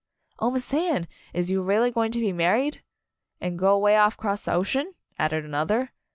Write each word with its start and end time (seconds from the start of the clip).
"Oh, 0.39 0.49
Miss 0.49 0.73
Anne, 0.73 1.07
is 1.31 1.51
you 1.51 1.61
really 1.61 1.91
going 1.91 2.11
to 2.11 2.19
be 2.19 2.33
married?" 2.33 2.81
"An' 3.39 3.55
go 3.55 3.77
'way 3.77 3.97
off 3.97 4.17
'cross 4.17 4.45
the 4.45 4.53
ocean?" 4.53 4.95
added 5.19 5.45
another. 5.45 5.91